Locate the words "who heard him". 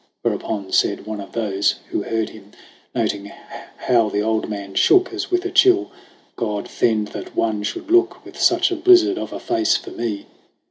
1.91-2.53